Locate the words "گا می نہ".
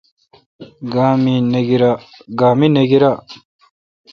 2.41-2.81